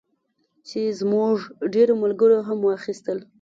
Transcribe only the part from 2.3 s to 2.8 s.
هم